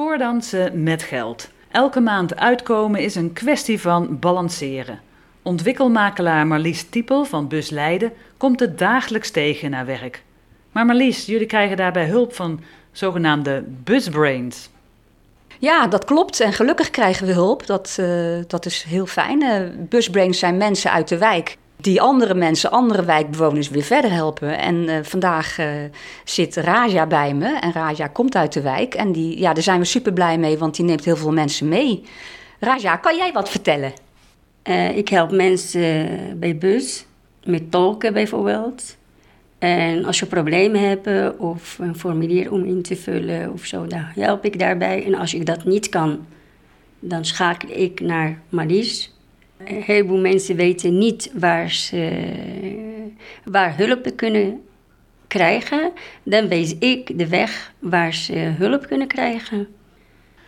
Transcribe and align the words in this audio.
Koordansen 0.00 0.82
met 0.82 1.02
geld. 1.02 1.50
Elke 1.70 2.00
maand 2.00 2.36
uitkomen 2.36 3.00
is 3.00 3.14
een 3.14 3.32
kwestie 3.32 3.80
van 3.80 4.18
balanceren. 4.18 5.00
Ontwikkelmakelaar 5.42 6.46
Marlies 6.46 6.82
Tiepel 6.82 7.24
van 7.24 7.48
Bus 7.48 7.70
Leiden 7.70 8.12
komt 8.36 8.60
het 8.60 8.78
dagelijks 8.78 9.30
tegen 9.30 9.70
naar 9.70 9.86
werk. 9.86 10.22
Maar 10.72 10.86
Marlies, 10.86 11.26
jullie 11.26 11.46
krijgen 11.46 11.76
daarbij 11.76 12.06
hulp 12.06 12.34
van 12.34 12.60
zogenaamde 12.92 13.64
busbrains. 13.66 14.68
Ja, 15.58 15.86
dat 15.86 16.04
klopt. 16.04 16.40
En 16.40 16.52
gelukkig 16.52 16.90
krijgen 16.90 17.26
we 17.26 17.32
hulp. 17.32 17.66
Dat, 17.66 17.96
uh, 18.00 18.38
dat 18.46 18.66
is 18.66 18.82
heel 18.82 19.06
fijn. 19.06 19.42
Uh, 19.42 19.60
busbrains 19.76 20.38
zijn 20.38 20.56
mensen 20.56 20.92
uit 20.92 21.08
de 21.08 21.18
wijk 21.18 21.56
die 21.80 22.00
andere 22.00 22.34
mensen, 22.34 22.70
andere 22.70 23.04
wijkbewoners 23.04 23.68
weer 23.68 23.82
verder 23.82 24.10
helpen. 24.10 24.58
En 24.58 24.74
uh, 24.74 24.96
vandaag 25.02 25.58
zit 26.24 26.56
Raja 26.56 27.06
bij 27.06 27.34
me. 27.34 27.58
En 27.60 27.72
Raja 27.72 28.06
komt 28.06 28.36
uit 28.36 28.52
de 28.52 28.60
wijk. 28.60 28.94
En 28.94 29.12
die, 29.12 29.38
ja, 29.38 29.52
daar 29.52 29.62
zijn 29.62 29.80
we 29.80 29.84
super 29.84 30.12
blij 30.12 30.38
mee, 30.38 30.58
want 30.58 30.76
die 30.76 30.84
neemt 30.84 31.04
heel 31.04 31.16
veel 31.16 31.32
mensen 31.32 31.68
mee. 31.68 32.04
Raja, 32.58 32.96
kan 32.96 33.16
jij 33.16 33.32
wat 33.32 33.50
vertellen? 33.50 33.92
ik 34.94 35.08
help 35.08 35.30
mensen 35.30 36.08
bij 36.38 36.58
bus, 36.58 37.06
met 37.44 37.70
tolken 37.70 38.12
bijvoorbeeld. 38.12 38.96
En 39.60 40.04
als 40.04 40.18
je 40.18 40.26
problemen 40.26 40.80
hebt 40.88 41.38
of 41.38 41.78
een 41.78 41.96
formulier 41.96 42.52
om 42.52 42.64
in 42.64 42.82
te 42.82 42.96
vullen 42.96 43.52
of 43.52 43.64
zo, 43.64 43.86
dan 43.86 44.04
help 44.14 44.44
ik 44.44 44.58
daarbij. 44.58 45.04
En 45.04 45.14
als 45.14 45.34
ik 45.34 45.46
dat 45.46 45.64
niet 45.64 45.88
kan, 45.88 46.26
dan 47.00 47.24
schakel 47.24 47.68
ik 47.72 48.00
naar 48.00 48.40
Marlies. 48.48 49.14
Een 49.64 49.82
heleboel 49.82 50.20
mensen 50.20 50.56
weten 50.56 50.98
niet 50.98 51.30
waar 51.34 51.70
ze 51.70 52.32
waar 53.44 53.76
hulp 53.76 54.16
kunnen 54.16 54.62
krijgen. 55.26 55.92
Dan 56.22 56.48
wees 56.48 56.78
ik 56.78 57.18
de 57.18 57.28
weg 57.28 57.72
waar 57.78 58.14
ze 58.14 58.34
hulp 58.34 58.86
kunnen 58.86 59.06
krijgen. 59.06 59.68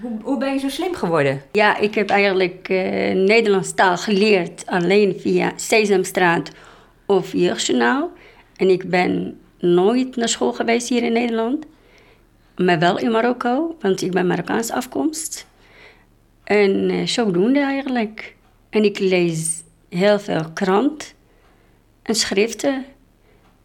Hoe, 0.00 0.18
hoe 0.22 0.38
ben 0.38 0.52
je 0.52 0.58
zo 0.58 0.68
slim 0.68 0.94
geworden? 0.94 1.42
Ja, 1.52 1.76
ik 1.76 1.94
heb 1.94 2.10
eigenlijk 2.10 2.68
uh, 2.68 2.78
Nederlands 3.12 3.74
taal 3.74 3.96
geleerd 3.96 4.66
alleen 4.66 5.16
via 5.18 5.52
Sesamstraat 5.56 6.50
of 7.06 7.32
Jeugdjournaal. 7.32 8.10
En 8.56 8.68
ik 8.68 8.90
ben 8.90 9.38
nooit 9.58 10.16
naar 10.16 10.28
school 10.28 10.52
geweest 10.52 10.88
hier 10.88 11.02
in 11.02 11.12
Nederland. 11.12 11.66
Maar 12.56 12.78
wel 12.78 12.98
in 12.98 13.10
Marokko, 13.10 13.76
want 13.80 14.02
ik 14.02 14.10
ben 14.10 14.26
Marokkaans 14.26 14.70
afkomst. 14.70 15.46
En 16.44 16.90
uh, 16.90 17.06
zodoende 17.06 17.60
eigenlijk. 17.60 18.35
En 18.76 18.84
ik 18.84 18.98
lees 18.98 19.62
heel 19.88 20.18
veel 20.18 20.50
krant 20.54 21.14
en 22.02 22.14
schriften. 22.14 22.84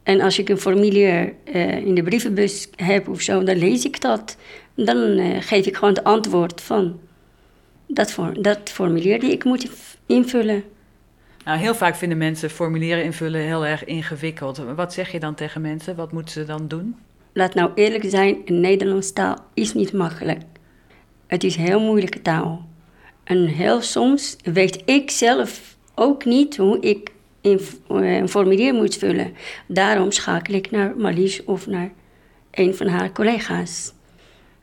En 0.04 0.22
als 0.22 0.40
ik 0.40 0.50
een 0.50 0.58
formulier 0.58 1.34
uh, 1.54 1.78
in 1.78 1.96
de 1.96 2.04
brievenbus 2.04 2.70
heb 2.76 3.10
of 3.10 3.22
zo, 3.22 3.44
dan 3.44 3.58
lees 3.58 3.86
ik 3.86 4.02
dat. 4.02 4.38
Dan 4.76 4.98
uh, 4.98 5.42
geef 5.42 5.66
ik 5.66 5.76
gewoon 5.76 5.94
het 5.94 6.04
antwoord 6.04 6.62
van 6.62 7.00
dat, 7.88 8.12
voor, 8.12 8.42
dat 8.42 8.70
formulier 8.70 9.20
die 9.20 9.32
ik 9.32 9.44
moet 9.44 9.70
invullen. 10.06 10.64
Nou, 11.46 11.60
heel 11.60 11.76
vaak 11.76 11.96
vinden 11.96 12.18
mensen 12.18 12.50
formulieren 12.50 13.04
invullen 13.04 13.42
heel 13.42 13.66
erg 13.66 13.86
ingewikkeld. 13.86 14.58
Wat 14.76 14.94
zeg 14.94 15.12
je 15.12 15.20
dan 15.20 15.36
tegen 15.36 15.62
mensen? 15.62 15.96
Wat 15.96 16.12
moeten 16.12 16.34
ze 16.34 16.46
dan 16.46 16.68
doen? 16.68 16.96
Laat 17.34 17.54
nou 17.54 17.72
eerlijk 17.76 18.04
zijn, 18.08 18.38
een 18.46 18.60
Nederlandse 18.60 19.14
taal 19.14 19.38
is 19.54 19.74
niet 19.74 19.94
makkelijk. 19.94 20.42
Het 21.28 21.44
is 21.44 21.56
een 21.56 21.66
heel 21.66 21.80
moeilijke 21.80 22.22
taal. 22.22 22.70
En 23.32 23.46
heel 23.46 23.82
soms 23.82 24.36
weet 24.44 24.82
ik 24.86 25.12
zelf 25.12 25.76
ook 25.96 26.26
niet 26.26 26.58
hoe 26.58 26.80
ik 26.80 27.12
eh, 27.42 27.58
een 27.88 28.30
formulier 28.30 28.74
moet 28.74 28.98
vullen. 28.98 29.34
Daarom 29.68 30.12
schakel 30.12 30.54
ik 30.54 30.72
naar 30.72 30.94
Marlies 30.98 31.44
of 31.44 31.68
naar 31.68 31.92
een 32.52 32.76
van 32.76 32.88
haar 32.88 33.12
collega's. 33.12 33.94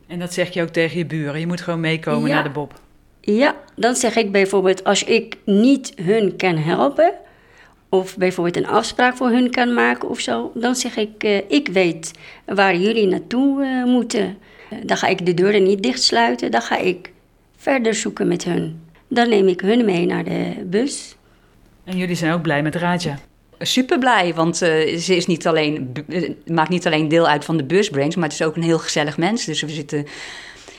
En 0.07 0.19
dat 0.19 0.33
zeg 0.33 0.53
je 0.53 0.61
ook 0.61 0.69
tegen 0.69 0.97
je 0.97 1.05
buren? 1.05 1.39
Je 1.39 1.47
moet 1.47 1.61
gewoon 1.61 1.79
meekomen 1.79 2.29
naar 2.29 2.43
de 2.43 2.49
Bob? 2.49 2.79
Ja, 3.21 3.55
dan 3.75 3.95
zeg 3.95 4.15
ik 4.15 4.31
bijvoorbeeld 4.31 4.83
als 4.83 5.03
ik 5.03 5.37
niet 5.45 5.93
hun 5.95 6.35
kan 6.35 6.57
helpen, 6.57 7.13
of 7.89 8.17
bijvoorbeeld 8.17 8.57
een 8.57 8.67
afspraak 8.67 9.17
voor 9.17 9.29
hun 9.29 9.51
kan 9.51 9.73
maken 9.73 10.09
of 10.09 10.19
zo, 10.19 10.51
dan 10.53 10.75
zeg 10.75 10.97
ik: 10.97 11.23
uh, 11.23 11.37
Ik 11.47 11.67
weet 11.67 12.11
waar 12.45 12.75
jullie 12.75 13.07
naartoe 13.07 13.63
uh, 13.63 13.85
moeten. 13.85 14.37
dan 14.83 14.97
ga 14.97 15.07
ik 15.07 15.25
de 15.25 15.33
deuren 15.33 15.63
niet 15.63 15.83
dichtsluiten, 15.83 16.51
dan 16.51 16.61
ga 16.61 16.77
ik 16.77 17.11
verder 17.59 17.93
zoeken 17.93 18.27
met 18.27 18.43
hun. 18.43 18.81
Dan 19.07 19.29
neem 19.29 19.47
ik 19.47 19.61
hun 19.61 19.85
mee 19.85 20.05
naar 20.05 20.23
de 20.23 20.63
bus. 20.65 21.15
En 21.83 21.97
jullie 21.97 22.15
zijn 22.15 22.33
ook 22.33 22.41
blij 22.41 22.61
met 22.61 22.75
Raja? 22.75 23.19
Super 23.59 23.99
blij, 23.99 24.33
want 24.33 24.61
uh, 24.61 24.97
ze 24.97 25.15
is 25.15 25.25
niet 25.25 25.47
alleen, 25.47 25.93
maakt 26.45 26.69
niet 26.69 26.85
alleen 26.85 27.07
deel 27.07 27.27
uit 27.27 27.45
van 27.45 27.57
de 27.57 27.63
busbrains, 27.63 28.15
maar 28.15 28.23
het 28.23 28.39
is 28.39 28.45
ook 28.45 28.55
een 28.55 28.63
heel 28.63 28.79
gezellig 28.79 29.17
mens. 29.17 29.45
Dus 29.45 29.61
we 29.61 29.69
zitten 29.69 30.05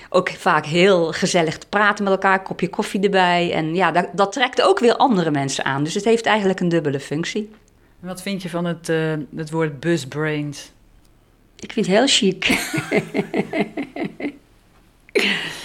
ook 0.08 0.30
vaak 0.30 0.66
heel 0.66 1.12
gezellig 1.12 1.58
te 1.58 1.66
praten 1.68 2.04
met 2.04 2.12
elkaar, 2.12 2.42
kopje 2.42 2.68
koffie 2.68 3.00
erbij. 3.00 3.52
En 3.52 3.74
ja, 3.74 3.91
dat, 3.91 4.08
dat, 4.12 4.32
trekt 4.32 4.62
ook 4.62 4.78
weer 4.78 4.97
andere 4.97 5.30
mensen 5.30 5.64
aan. 5.64 5.84
Dus 5.84 5.94
het 5.94 6.04
heeft 6.04 6.26
eigenlijk 6.26 6.60
een 6.60 6.68
dubbele 6.68 7.00
functie. 7.00 7.50
Wat 7.98 8.22
vind 8.22 8.42
je 8.42 8.48
van 8.48 8.64
het, 8.64 8.88
uh, 8.88 9.12
het 9.36 9.50
woord 9.50 9.80
busbrains? 9.80 10.72
Ik 11.56 11.72
vind 11.72 11.86
het 11.86 11.97
heel 11.97 12.06
chic. 12.06 12.48